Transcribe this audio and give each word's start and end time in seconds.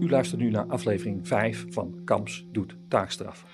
U 0.00 0.10
luistert 0.10 0.40
nu 0.40 0.50
naar 0.50 0.66
aflevering 0.66 1.28
5 1.28 1.64
van 1.68 2.00
Kamps 2.04 2.44
doet 2.52 2.76
taakstraf. 2.88 3.44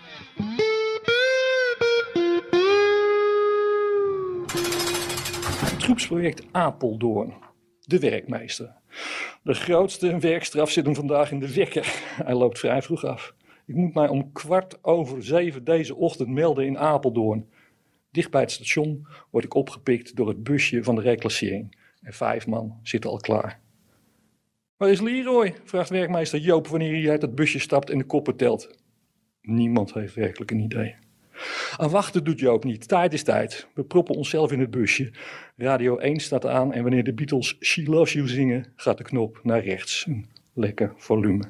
Troepsproject 5.79 6.47
Apeldoorn, 6.53 7.35
de 7.81 7.99
werkmeester. 7.99 8.77
De 9.43 9.55
grootste 9.55 10.19
werkstraf 10.19 10.71
zit 10.71 10.85
hem 10.85 10.95
vandaag 10.95 11.31
in 11.31 11.39
de 11.39 11.55
wekker. 11.55 12.03
Hij 12.25 12.35
loopt 12.35 12.59
vrij 12.59 12.83
vroeg 12.83 13.05
af. 13.05 13.35
Ik 13.67 13.75
moet 13.75 13.95
mij 13.95 14.09
om 14.09 14.33
kwart 14.33 14.85
over 14.85 15.25
zeven 15.25 15.65
deze 15.65 15.95
ochtend 15.95 16.29
melden 16.29 16.67
in 16.67 16.79
Apeldoorn. 16.79 17.49
Dicht 18.11 18.31
bij 18.31 18.41
het 18.41 18.51
station 18.51 19.07
word 19.31 19.45
ik 19.45 19.55
opgepikt 19.55 20.17
door 20.17 20.29
het 20.29 20.43
busje 20.43 20.85
van 20.85 20.95
de 20.95 21.01
reclassering. 21.01 21.77
En 22.01 22.13
vijf 22.13 22.47
man 22.47 22.79
zitten 22.83 23.11
al 23.11 23.17
klaar. 23.17 23.61
Waar 24.77 24.91
is 24.91 25.01
Leroy? 25.01 25.55
vraagt 25.65 25.91
werkmeester 25.91 26.39
Joop 26.39 26.67
wanneer 26.67 27.03
hij 27.03 27.11
uit 27.11 27.23
het 27.23 27.35
busje 27.35 27.59
stapt 27.59 27.91
en 27.91 27.99
de 27.99 28.05
koppen 28.05 28.37
telt. 28.37 28.79
Niemand 29.43 29.95
heeft 29.95 30.15
werkelijk 30.15 30.51
een 30.51 30.61
idee. 30.61 30.97
Aan 31.77 31.91
wachten 31.91 32.25
doet 32.25 32.41
Joop 32.41 32.65
niet. 32.65 32.89
Tijd 32.89 33.13
is 33.13 33.23
tijd. 33.23 33.67
We 33.75 33.85
proppen 33.85 34.15
onszelf 34.15 34.53
in 34.53 34.61
het 34.61 34.71
busje. 34.71 35.13
Radio 35.57 35.97
1 35.97 36.21
staat 36.21 36.47
aan 36.47 36.73
en 36.73 36.83
wanneer 36.83 37.05
de 37.05 37.15
Beatles 37.15 37.57
She 37.61 37.83
Loves 37.83 38.13
You 38.13 38.29
zingen, 38.29 38.73
gaat 38.77 38.99
de 38.99 39.05
knop 39.05 39.41
naar 39.43 39.65
rechts. 39.65 40.05
Een 40.07 40.27
lekker 40.55 40.93
volume. 40.97 41.45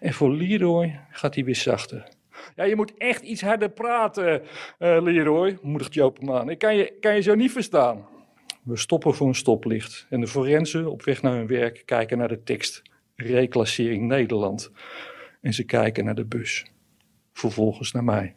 En 0.00 0.12
voor 0.12 0.32
Leroy 0.34 1.00
gaat 1.10 1.34
hij 1.34 1.44
weer 1.44 1.56
zachter. 1.56 2.08
Ja, 2.56 2.64
je 2.64 2.76
moet 2.76 2.94
echt 2.96 3.22
iets 3.22 3.42
harder 3.42 3.70
praten, 3.70 4.42
uh, 4.78 5.02
Leroy, 5.02 5.58
moedigt 5.62 5.94
Joop 5.94 6.18
hem 6.18 6.32
aan. 6.32 6.50
Ik 6.50 6.58
kan 6.58 6.76
je, 6.76 6.96
kan 7.00 7.14
je 7.14 7.20
zo 7.20 7.34
niet 7.34 7.52
verstaan. 7.52 8.06
We 8.62 8.76
stoppen 8.76 9.14
voor 9.14 9.26
een 9.26 9.34
stoplicht 9.34 10.06
en 10.10 10.20
de 10.20 10.26
forensen 10.26 10.90
op 10.90 11.02
weg 11.02 11.22
naar 11.22 11.34
hun 11.36 11.46
werk 11.46 11.82
kijken 11.84 12.18
naar 12.18 12.28
de 12.28 12.42
tekst 12.42 12.82
Reclassering 13.16 14.06
Nederland. 14.06 14.70
En 15.40 15.54
ze 15.54 15.64
kijken 15.64 16.04
naar 16.04 16.14
de 16.14 16.24
bus. 16.24 16.66
Vervolgens 17.32 17.92
naar 17.92 18.04
mij. 18.04 18.34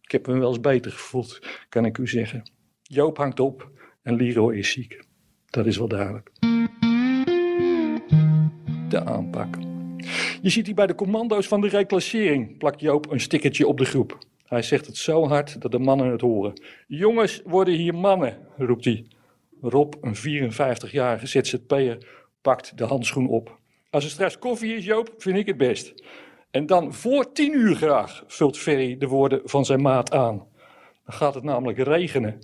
Ik 0.00 0.10
heb 0.10 0.26
me 0.26 0.38
wel 0.38 0.48
eens 0.48 0.60
beter 0.60 0.92
gevoeld, 0.92 1.40
kan 1.68 1.84
ik 1.84 1.98
u 1.98 2.08
zeggen. 2.08 2.50
Joop 2.82 3.16
hangt 3.16 3.40
op 3.40 3.70
en 4.02 4.14
Leroy 4.14 4.56
is 4.56 4.70
ziek. 4.70 5.04
Dat 5.46 5.66
is 5.66 5.76
wel 5.76 5.88
duidelijk. 5.88 6.30
De 8.88 9.04
aanpak. 9.04 9.69
Je 10.42 10.50
ziet 10.50 10.66
hier 10.66 10.74
bij 10.74 10.86
de 10.86 10.94
commando's 10.94 11.46
van 11.46 11.60
de 11.60 11.68
reclassering, 11.68 12.58
plakt 12.58 12.80
Joop 12.80 13.10
een 13.10 13.20
stickertje 13.20 13.66
op 13.66 13.78
de 13.78 13.84
groep. 13.84 14.18
Hij 14.44 14.62
zegt 14.62 14.86
het 14.86 14.96
zo 14.96 15.28
hard 15.28 15.60
dat 15.60 15.70
de 15.70 15.78
mannen 15.78 16.10
het 16.10 16.20
horen. 16.20 16.60
Jongens 16.86 17.42
worden 17.44 17.74
hier 17.74 17.94
mannen, 17.94 18.38
roept 18.56 18.84
hij. 18.84 19.06
Rob, 19.60 19.94
een 20.00 20.16
54-jarige 20.16 21.26
ZZP'er, 21.26 22.06
pakt 22.40 22.78
de 22.78 22.84
handschoen 22.84 23.28
op. 23.28 23.58
Als 23.90 24.04
er 24.04 24.10
straks 24.10 24.38
koffie 24.38 24.74
is, 24.74 24.84
Joop, 24.84 25.14
vind 25.18 25.36
ik 25.36 25.46
het 25.46 25.56
best. 25.56 26.04
En 26.50 26.66
dan 26.66 26.94
voor 26.94 27.32
tien 27.32 27.54
uur 27.54 27.76
graag, 27.76 28.24
vult 28.26 28.58
Ferry 28.58 28.98
de 28.98 29.06
woorden 29.06 29.40
van 29.44 29.64
zijn 29.64 29.82
maat 29.82 30.12
aan. 30.12 30.36
Dan 31.04 31.14
gaat 31.14 31.34
het 31.34 31.44
namelijk 31.44 31.78
regenen. 31.78 32.38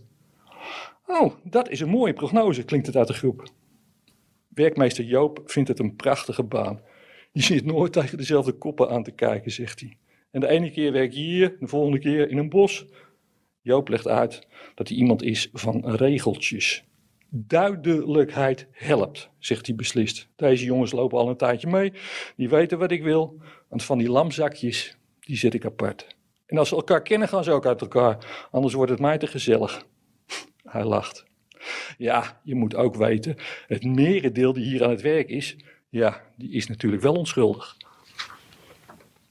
Oh, 1.07 1.33
dat 1.43 1.69
is 1.69 1.81
een 1.81 1.89
mooie 1.89 2.13
prognose, 2.13 2.65
klinkt 2.65 2.87
het 2.87 2.97
uit 2.97 3.07
de 3.07 3.15
groep. 3.15 3.43
Werkmeester 4.49 5.05
Joop 5.05 5.43
vindt 5.45 5.69
het 5.69 5.79
een 5.79 5.97
prachtige 5.97 6.43
baan. 6.43 6.81
Je 7.37 7.43
zit 7.43 7.65
nooit 7.65 7.93
tegen 7.93 8.19
dezelfde 8.19 8.53
koppen 8.53 8.91
aan 8.91 9.03
te 9.03 9.11
kijken, 9.11 9.51
zegt 9.51 9.81
hij. 9.81 9.97
En 10.31 10.41
de 10.41 10.49
ene 10.49 10.71
keer 10.71 10.93
werk 10.93 11.13
je 11.13 11.21
hier, 11.21 11.57
de 11.61 11.67
volgende 11.67 11.99
keer 11.99 12.31
in 12.31 12.39
een 12.39 12.49
bos. 12.49 12.87
Joop 13.61 13.89
legt 13.89 14.09
uit 14.09 14.47
dat 14.75 14.89
hij 14.89 14.97
iemand 14.97 15.23
is 15.23 15.51
van 15.53 15.97
regeltjes. 15.97 16.85
Duidelijkheid 17.29 18.67
helpt, 18.71 19.31
zegt 19.39 19.67
hij 19.67 19.75
beslist. 19.75 20.29
Deze 20.37 20.65
jongens 20.65 20.93
lopen 20.93 21.19
al 21.19 21.29
een 21.29 21.37
tijdje 21.37 21.67
mee, 21.67 21.93
die 22.37 22.49
weten 22.49 22.79
wat 22.79 22.91
ik 22.91 23.03
wil. 23.03 23.41
Want 23.69 23.83
van 23.83 23.99
die 23.99 24.11
lamzakjes, 24.11 24.97
die 25.21 25.37
zet 25.37 25.55
ik 25.55 25.65
apart. 25.65 26.17
En 26.47 26.59
als 26.59 26.69
ze 26.69 26.75
elkaar 26.75 27.03
kennen, 27.03 27.29
gaan 27.29 27.45
ze 27.45 27.53
ook 27.53 27.67
uit 27.67 27.81
elkaar. 27.81 28.47
Anders 28.51 28.75
wordt 28.75 28.91
het 28.91 29.01
mij 29.01 29.19
te 29.19 29.27
gezellig. 29.27 29.87
Hij 30.63 30.85
lacht. 30.85 31.25
Ja, 31.99 32.41
je 32.45 32.55
moet 32.55 32.75
ook 32.75 32.95
weten, 32.95 33.37
het 33.67 33.85
merendeel 33.85 34.53
die 34.53 34.65
hier 34.65 34.85
aan 34.85 34.91
het 34.91 35.03
werk 35.03 35.29
is, 35.29 35.57
ja, 35.97 36.23
die 36.37 36.53
is 36.53 36.67
natuurlijk 36.67 37.03
wel 37.03 37.15
onschuldig. 37.15 37.77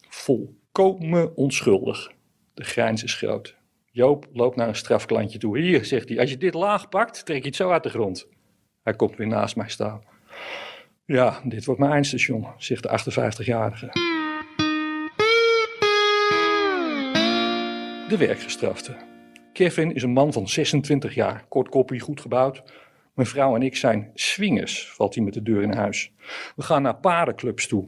Volkomen 0.10 1.36
onschuldig. 1.36 2.12
De 2.54 2.64
grijns 2.64 3.04
is 3.04 3.14
groot. 3.14 3.56
Joop 3.92 4.28
loopt 4.34 4.56
naar 4.56 4.68
een 4.68 4.76
strafklantje 4.76 5.38
toe. 5.38 5.60
Hier, 5.60 5.86
zegt 5.86 6.10
hij, 6.10 6.20
als 6.20 6.30
je 6.30 6.38
dit 6.38 6.54
laag 6.54 6.90
pakt, 6.90 7.26
trek 7.26 7.42
je 7.42 7.48
het 7.48 7.56
zo 7.56 7.72
uit 7.72 7.84
de 7.84 7.90
grond. 7.90 8.28
Hij 8.84 8.94
komt 8.94 9.16
weer 9.18 9.28
naast 9.28 9.56
mij 9.56 9.70
staan. 9.70 10.04
Ja, 11.06 11.42
dit 11.44 11.66
wordt 11.66 11.80
mijn 11.80 11.92
eindstation, 11.92 12.48
zegt 12.58 12.84
de 12.84 12.90
58-jarige. 12.90 13.88
De 18.10 18.18
werkgestrafte. 18.18 18.96
Kevin 19.54 19.94
is 19.96 20.04
een 20.04 20.14
man 20.14 20.34
van 20.34 20.48
26 20.48 21.16
jaar, 21.16 21.46
kort 21.48 21.70
koppie, 21.70 22.00
goed 22.00 22.22
gebouwd. 22.22 22.64
Mijn 23.16 23.28
vrouw 23.28 23.56
en 23.56 23.62
ik 23.62 23.76
zijn 23.76 24.12
swingers, 24.14 24.92
valt 24.92 25.16
hij 25.16 25.24
met 25.24 25.34
de 25.34 25.42
deur 25.42 25.62
in 25.62 25.74
huis. 25.74 26.12
We 26.56 26.64
gaan 26.64 26.82
naar 26.82 26.96
parenclubs 26.96 27.68
toe. 27.68 27.86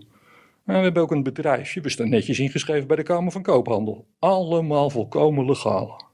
En 0.66 0.76
we 0.76 0.82
hebben 0.82 1.02
ook 1.02 1.12
een 1.12 1.24
bedrijfje, 1.24 1.82
we 1.82 1.90
staan 1.90 2.10
netjes 2.10 2.40
ingeschreven 2.40 2.88
bij 2.88 2.96
de 2.96 3.04
Kamer 3.04 3.32
van 3.32 3.42
Koophandel. 3.42 4.08
Allemaal 4.20 4.90
volkomen 4.90 5.46
legaal. 5.46 6.06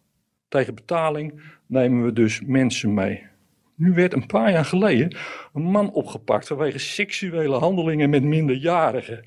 Tegen 0.47 0.75
betaling 0.75 1.41
nemen 1.65 2.03
we 2.03 2.13
dus 2.13 2.41
mensen 2.41 2.93
mee. 2.93 3.25
Nu 3.75 3.93
werd 3.93 4.13
een 4.13 4.25
paar 4.25 4.51
jaar 4.51 4.65
geleden 4.65 5.17
een 5.53 5.63
man 5.63 5.91
opgepakt 5.91 6.47
vanwege 6.47 6.79
seksuele 6.79 7.57
handelingen 7.57 8.09
met 8.09 8.23
minderjarigen. 8.23 9.25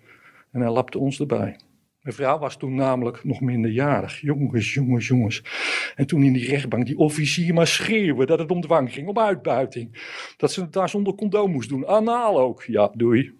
En 0.53 0.61
hij 0.61 0.71
lapte 0.71 0.99
ons 0.99 1.21
erbij. 1.21 1.57
Mijn 2.07 2.19
vrouw 2.19 2.39
was 2.39 2.57
toen 2.57 2.75
namelijk 2.75 3.25
nog 3.25 3.41
minderjarig. 3.41 4.21
Jongens, 4.21 4.75
jongens, 4.75 5.07
jongens. 5.07 5.43
En 5.95 6.07
toen 6.07 6.23
in 6.23 6.33
die 6.33 6.49
rechtbank 6.49 6.87
die 6.87 6.99
officier 6.99 7.55
maar 7.55 7.67
schreeuwen 7.67 8.27
dat 8.27 8.39
het 8.39 8.51
om 8.51 8.61
dwang 8.61 8.93
ging, 8.93 9.09
om 9.09 9.19
uitbuiting. 9.19 10.15
Dat 10.37 10.53
ze 10.53 10.61
het 10.61 10.73
daar 10.73 10.89
zonder 10.89 11.15
condoom 11.15 11.51
moest 11.51 11.69
doen. 11.69 11.87
Anaal 11.87 12.41
ook. 12.41 12.63
Ja, 12.63 12.91
doei. 12.95 13.33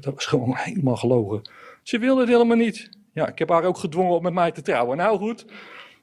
Dat 0.00 0.14
was 0.14 0.26
gewoon 0.26 0.54
helemaal 0.56 0.96
gelogen. 0.96 1.50
Ze 1.82 1.98
wilde 1.98 2.20
het 2.20 2.30
helemaal 2.30 2.56
niet. 2.56 2.90
Ja, 3.12 3.28
ik 3.28 3.38
heb 3.38 3.48
haar 3.48 3.64
ook 3.64 3.78
gedwongen 3.78 4.16
om 4.16 4.22
met 4.22 4.32
mij 4.32 4.52
te 4.52 4.62
trouwen. 4.62 4.96
Nou 4.96 5.18
goed, 5.18 5.46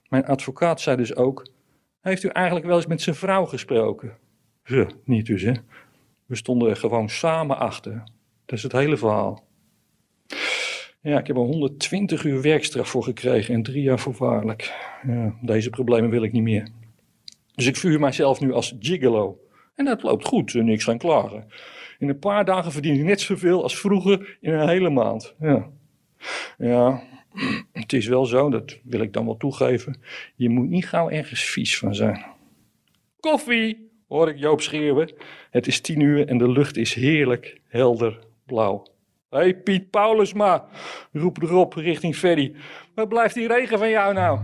mijn 0.09 0.25
advocaat 0.25 0.81
zei 0.81 0.97
dus 0.97 1.15
ook, 1.15 1.47
heeft 2.01 2.23
u 2.23 2.27
eigenlijk 2.27 2.65
wel 2.65 2.75
eens 2.75 2.85
met 2.85 3.01
zijn 3.01 3.15
vrouw 3.15 3.45
gesproken? 3.45 4.17
Ja, 4.63 4.87
niet 5.05 5.25
dus 5.25 5.41
hè. 5.41 5.53
We 6.25 6.35
stonden 6.35 6.69
er 6.69 6.75
gewoon 6.75 7.09
samen 7.09 7.57
achter. 7.57 8.03
Dat 8.45 8.57
is 8.57 8.63
het 8.63 8.71
hele 8.71 8.97
verhaal. 8.97 9.51
Ja, 11.03 11.19
ik 11.19 11.27
heb 11.27 11.35
er 11.35 11.41
120 11.41 12.23
uur 12.23 12.41
werkstraf 12.41 12.89
voor 12.89 13.03
gekregen 13.03 13.53
en 13.53 13.63
drie 13.63 13.83
jaar 13.83 13.99
voorwaardelijk. 13.99 14.73
Ja, 15.07 15.35
deze 15.41 15.69
problemen 15.69 16.09
wil 16.09 16.23
ik 16.23 16.31
niet 16.31 16.43
meer. 16.43 16.67
Dus 17.55 17.67
ik 17.67 17.75
vuur 17.75 17.99
mijzelf 17.99 18.39
nu 18.39 18.53
als 18.53 18.75
gigolo. 18.79 19.39
En 19.75 19.85
dat 19.85 20.03
loopt 20.03 20.25
goed, 20.25 20.53
niks 20.53 20.89
aan 20.89 20.97
klagen. 20.97 21.47
In 21.99 22.09
een 22.09 22.19
paar 22.19 22.45
dagen 22.45 22.71
verdien 22.71 22.93
ik 22.93 23.03
net 23.03 23.21
zoveel 23.21 23.63
als 23.63 23.79
vroeger 23.79 24.37
in 24.41 24.53
een 24.53 24.67
hele 24.67 24.89
maand. 24.89 25.35
Ja. 25.39 25.69
ja, 26.57 27.03
het 27.71 27.93
is 27.93 28.07
wel 28.07 28.25
zo, 28.25 28.49
dat 28.49 28.79
wil 28.83 29.01
ik 29.01 29.13
dan 29.13 29.25
wel 29.25 29.37
toegeven. 29.37 30.01
Je 30.35 30.49
moet 30.49 30.69
niet 30.69 30.87
gauw 30.87 31.09
ergens 31.09 31.43
vies 31.43 31.77
van 31.77 31.95
zijn. 31.95 32.25
Koffie, 33.19 33.89
hoor 34.07 34.29
ik 34.29 34.37
Joop 34.37 34.61
schreeuwen. 34.61 35.13
Het 35.49 35.67
is 35.67 35.81
tien 35.81 35.99
uur 35.99 36.27
en 36.27 36.37
de 36.37 36.51
lucht 36.51 36.77
is 36.77 36.93
heerlijk 36.93 37.61
helder 37.67 38.19
blauw. 38.45 38.92
Hé 39.33 39.39
hey 39.39 39.53
Piet 39.65 39.89
Paulusma, 39.89 40.67
roep 41.17 41.39
erop 41.41 41.73
richting 41.73 42.15
Ferry. 42.15 42.51
Waar 42.93 43.07
blijft 43.07 43.33
die 43.33 43.47
regen 43.47 43.79
van 43.79 43.89
jou 43.89 44.13
nou? 44.13 44.39